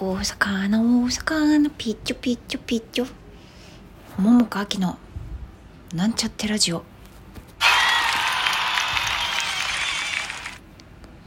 [0.00, 3.06] 大阪の大阪のピッチョピッチョピッチョ。
[4.16, 4.96] 桃佳明の
[5.92, 6.84] なんちゃってラジオ。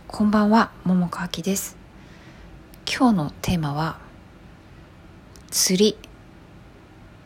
[0.07, 1.75] こんばんは桃佳明です。
[2.89, 3.99] 今日のテーマは
[5.49, 5.97] 釣り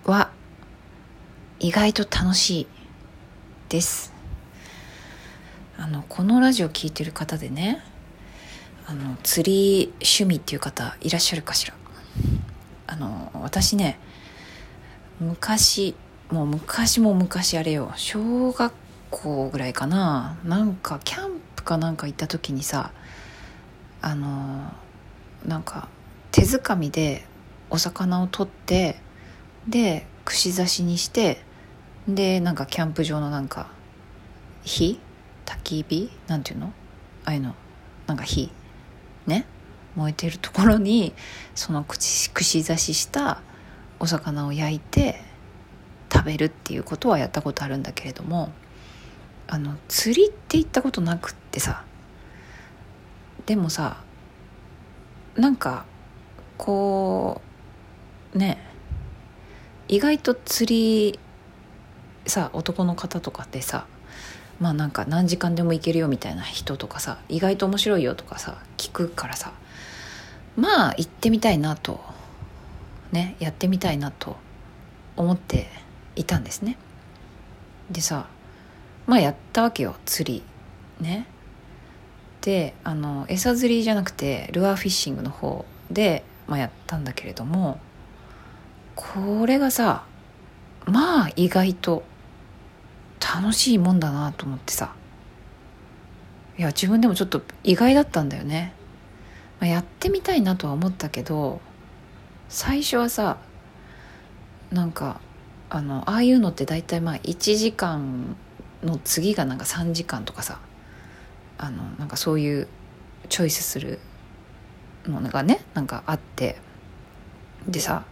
[0.03, 0.31] は
[1.59, 2.67] 意外と楽しい
[3.69, 4.11] です。
[5.77, 7.83] あのこのラジオ聞いてる方でね
[8.87, 11.73] あの釣り趣味っていう方いらっしゃるかしら？
[12.87, 13.97] あの私ね
[15.19, 15.95] 昔
[16.29, 18.73] もう昔も昔あれよ小学
[19.09, 20.37] 校ぐらいかな。
[20.43, 22.91] なんかキャンプかなんか行った時にさ
[24.01, 24.71] あの
[25.45, 25.87] なんか
[26.31, 27.25] 手づかみで
[27.69, 28.97] お魚を取って
[29.67, 31.41] で串刺しにして
[32.07, 33.67] でなんかキャンプ場のなんか
[34.63, 34.99] 火？
[35.45, 36.11] 焚き火？
[36.27, 36.67] なんていうの？
[37.25, 37.55] ああいうの。
[38.05, 38.51] なんか火？
[39.27, 39.45] ね
[39.95, 41.13] 燃えてるところに
[41.53, 43.41] その串串刺しした
[43.99, 45.21] お魚を焼いて
[46.11, 48.51] 食べるっていうことはやったことあるんだけれども
[49.47, 51.83] あの釣りって行ったことなくってさ
[53.45, 54.03] でもさ
[55.35, 55.85] なんか
[56.57, 57.41] こ
[58.33, 58.57] うね
[59.87, 61.19] 意外と釣り
[62.25, 63.85] さ男の方とかでさ
[64.59, 69.51] まあなんか何時間でも行けるよみたいな人とかさ意外と面白いよとかさ聞くからさ
[70.55, 71.99] まあ行ってみたいなと
[73.11, 74.37] ねやってみたいなと
[75.17, 75.67] 思って
[76.15, 76.77] いたんですね。
[77.91, 78.27] でさ
[79.05, 80.43] まあやったわけよ釣り。
[80.99, 81.27] ね。
[82.41, 87.79] であの餌釣りじゃなくてルアーフィッシングの方で、まあ、やったんだけれども
[88.95, 90.05] これがさ
[90.85, 92.03] まあ意外と
[93.19, 94.93] 楽しいもんだなと思ってさ。
[96.57, 98.73] いや自分でもちょっと意外だったんだよね、
[99.59, 101.59] まあ、やってみたいなとは思ったけど
[102.47, 103.39] 最初はさ
[104.71, 105.19] なんか
[105.69, 108.37] あのああいうのって大体まあ1時間
[108.83, 110.59] の次がなんか3時間とかさ
[111.57, 112.67] あのなんかそういう
[113.27, 113.99] チョイスする
[115.05, 116.57] のがねなんかあって。
[117.67, 118.03] でさ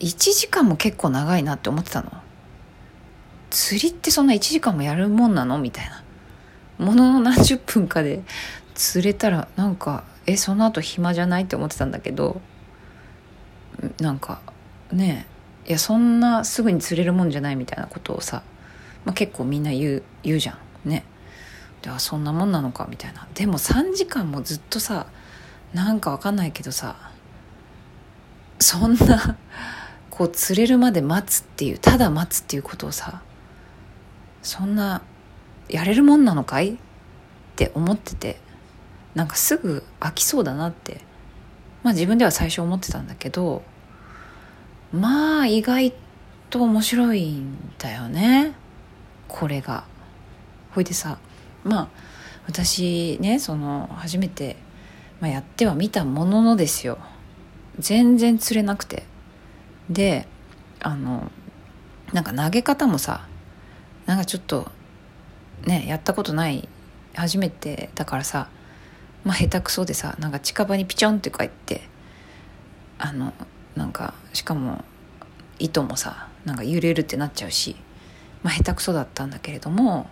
[0.00, 2.12] 1時間も結構長いなって思ってたの。
[3.56, 5.58] 釣りってそんな1時間もやるもんなの？
[5.58, 6.02] みたいな。
[6.76, 8.22] ものの何十分かで
[8.74, 12.42] 釣れたらなんかえその後暇じゃないって思ってたんだけど
[13.98, 14.42] なんか
[14.92, 15.26] ね
[15.66, 18.42] いやそんなすぐに釣れるもんじゃないみたいなことをさ、
[19.06, 20.90] まあ、結構みんな言う言うじゃん。
[20.90, 21.04] ね。
[21.80, 23.26] ではそんなもんなのかみたいな。
[23.32, 25.06] でも3時間もずっとさ
[25.72, 27.10] なんかわかんないけどさ
[28.58, 29.38] そんな
[30.10, 33.22] こう釣れるまで待つっていうただ待つっていうことをさ
[34.46, 35.02] そんな
[35.68, 36.74] やれるもんなのかい？
[36.74, 36.76] っ
[37.56, 38.38] て思ってて
[39.16, 41.00] なんかすぐ飽きそうだなって。
[41.82, 43.62] まあ自分では最初思ってたんだけど
[44.92, 45.92] まあ意外
[46.48, 48.54] と面白いんだよね。
[49.26, 49.84] これが。
[50.70, 51.18] ほいでさ
[51.64, 51.88] まあ
[52.46, 54.56] 私ねその初めて、
[55.20, 56.98] まあ、やってはみたもののですよ。
[57.80, 59.02] 全然釣れなくて。
[59.90, 60.28] で
[60.80, 61.32] あの
[62.12, 63.26] なんか投げ方もさ
[64.06, 64.70] なんかちょっと
[65.64, 66.68] ねやったことない
[67.14, 68.48] 初めてだからさ
[69.24, 71.82] まあ下手くそでさなんか近場にピチョンって書いて
[72.98, 73.34] あの
[73.74, 74.84] なんかしかも
[75.58, 77.76] 糸もさなんか揺れるってなっちゃうし
[78.42, 80.08] まあ下手くそだったんだけれども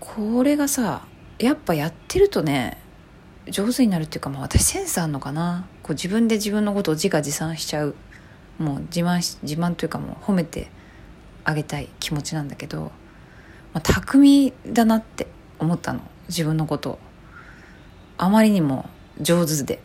[0.00, 1.06] これがさ
[1.38, 2.78] やっぱやってるとね
[3.50, 5.66] 上手になるっていうか、まあ、私センスあんのかな？
[5.82, 7.96] こう自分で自分のことを自画自賛しちゃう。
[8.58, 10.70] もう自慢し自慢というかもう褒めて
[11.44, 12.92] あげたい気持ちなんだけど、
[13.72, 15.26] まあ、巧みだなって
[15.58, 16.00] 思ったの。
[16.28, 16.98] 自分のこと。
[18.18, 18.88] あまりにも
[19.20, 19.82] 上手で。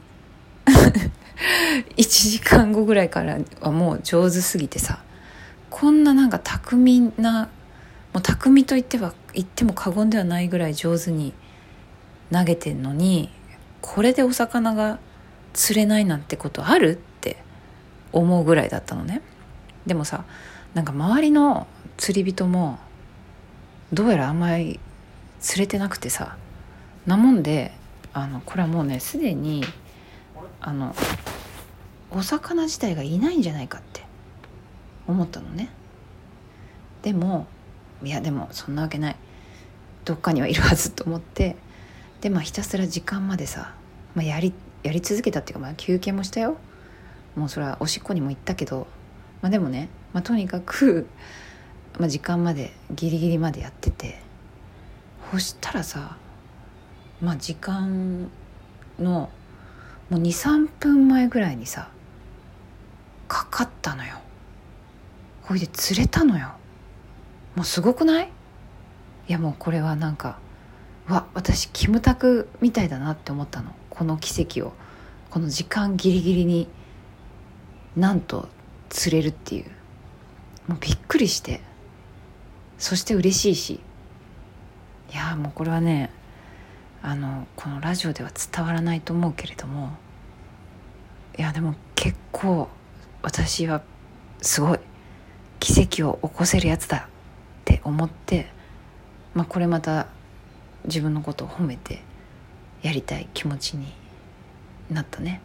[1.98, 5.00] 1時間後ぐらいからはもう上手すぎてさ
[5.70, 7.50] こんななんか巧みな
[8.14, 11.34] もう巧みと言っては言っても過言ではないぐらい上手に
[12.32, 13.30] 投げてんのに
[13.82, 15.00] これでお魚が
[15.54, 17.38] 釣れないなんてことあるって
[18.12, 19.22] 思うぐらいだったのね。
[19.86, 20.26] でもさ
[20.78, 21.66] なんか周りの
[21.98, 22.78] 釣り人も
[23.92, 24.80] どうやらあんまり
[25.40, 26.38] 釣れてなくてさ
[27.08, 27.72] なもんで
[28.14, 29.64] あのこれはもうねすでに
[30.62, 30.94] あの
[32.12, 34.04] お魚自体がいないんじゃないかって
[35.08, 35.70] 思ったのね。
[37.02, 37.48] でも
[38.04, 39.16] いやでもそんなわけない。
[40.06, 41.56] どっかにはいるはずと思って。
[42.22, 43.74] でまあひたすら時間までさ、
[44.14, 44.54] まあ、やり
[44.84, 46.58] やり続けたっていうか、まあ、休憩もしたよ。
[47.36, 48.86] もうそれはおしっこにも行ったけど、
[49.42, 51.08] まあ、でもね、まあ、とにかく、
[52.00, 54.22] まあ、時間までギリギリまでやってて
[55.32, 56.18] そしたらさ
[57.22, 58.30] まあ時間
[59.00, 59.32] の
[60.10, 61.90] もう23分前ぐらいにさ
[63.28, 64.16] かかったのよ。
[65.42, 66.54] ほいで釣れたのよ。
[67.56, 68.30] もうすごくない？
[69.28, 70.40] いやもうこれはなんか
[71.10, 73.74] わ私キムタクみたいだなって思ったの。
[73.90, 74.74] この奇跡を。
[75.30, 76.70] この時間ギリギリに
[77.98, 78.48] なんと
[78.90, 79.66] 釣れるっていう。
[80.68, 81.62] もうびっくりして。
[82.78, 83.80] そして嬉しいし。
[85.12, 86.12] いやもうこれはね
[87.02, 89.92] あのこのラジオでは伝わらないと思うけれども。
[91.38, 92.68] いやでも結構
[93.22, 93.84] 私は
[94.42, 94.80] すごい
[95.60, 97.10] 奇跡を起こせるやつだ。
[97.62, 98.48] って思って、
[99.34, 100.08] まあ、これまた
[100.86, 102.02] 自分のことを褒めて
[102.82, 103.92] やりたい気持ちに
[104.90, 105.42] なったね。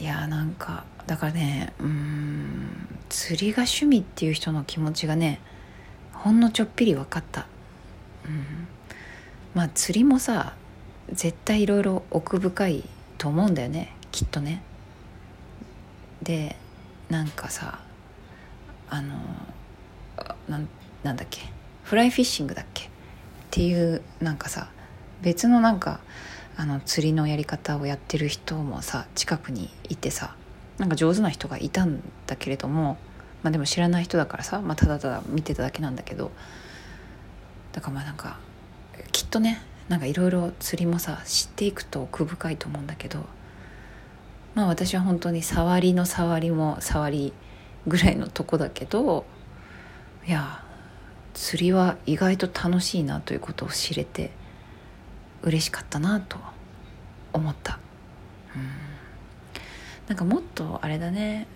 [0.00, 2.68] いやーなんかだからねうん
[3.08, 5.40] 釣りが趣味っていう人の気持ちがね
[6.12, 7.46] ほんのちょっぴり分かった、
[8.26, 8.68] うん、
[9.54, 10.54] まあ釣りもさ
[11.10, 12.84] 絶対いろいろ奥深い
[13.16, 14.62] と思うんだよねきっとね。
[16.22, 16.56] で
[17.08, 17.80] なんかさ
[18.90, 19.14] あの
[20.48, 20.68] なん
[21.02, 21.40] なんだっけ
[21.84, 22.84] フライフィッシングだっけ？
[22.86, 22.88] っ
[23.50, 24.68] ていうなんかさ
[25.22, 26.00] 別のなんか
[26.58, 30.34] あの釣りのやり方をやってる人もさ近くにいてさ
[30.76, 32.98] なんか上手な人がいたんだけれども
[33.44, 36.32] まあでも知らない人だからさ、まあ、ただただ見てただけなんだけど
[37.70, 38.40] だからまあなんか
[39.12, 43.24] きっとねなんかいろいろ釣りもさ知っていくと奥深いと思うんだけど
[44.56, 47.32] まあ私は本当に触りの触りも触り
[47.86, 49.24] ぐらいのとこだけど
[50.26, 50.64] いや
[51.34, 54.32] 釣りは意外と楽しいなということを知れて
[55.42, 56.38] 嬉しかったなと
[57.32, 57.78] 思った。
[58.54, 58.62] うん。
[60.08, 61.46] なんかもっとあれだね。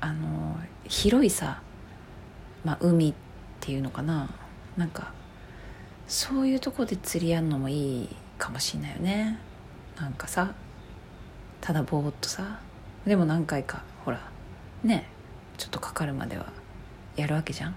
[0.00, 1.62] あの広いさ、
[2.64, 3.14] まあ、海っ
[3.60, 4.28] ていうのかな。
[4.76, 5.12] なんか
[6.06, 9.38] そういうとこで釣りやんのもいいかもしんないよね。
[9.98, 10.54] なんかさ
[11.60, 12.60] ただぼーっとさ。
[13.06, 14.20] でも何回かほら
[14.82, 15.08] ね
[15.56, 16.52] ちょっとかかるまでは
[17.16, 17.76] やるわけじゃん。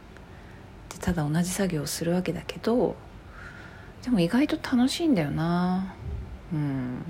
[0.90, 2.96] でただ同じ作業をするわけだけど
[4.04, 5.94] でも意外と楽しいんだよな。
[6.54, 7.02] うん。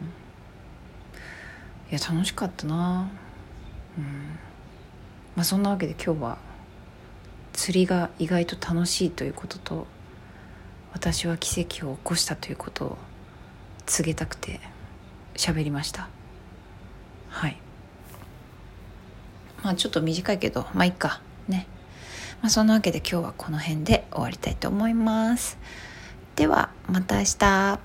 [1.91, 3.09] いや楽しかったな。
[3.97, 4.39] うん。
[5.35, 6.37] まあそんなわけで今日は
[7.53, 9.87] 釣りが意外と楽しいということと
[10.91, 12.97] 私は奇跡を起こしたということを
[13.85, 14.59] 告げたくて
[15.35, 16.09] 喋りました。
[17.29, 17.57] はい。
[19.63, 21.21] まあちょっと短いけどまあいっか。
[21.47, 21.67] ね。
[22.41, 25.57] まあそんなわけで今日はこの辺で終わりたいと思います。
[26.39, 27.79] ではまた明日。